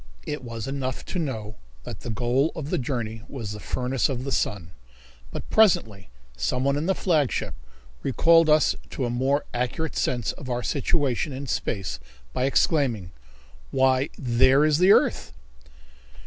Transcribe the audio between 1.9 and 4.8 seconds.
the goal of the journey was the furnace of the sun.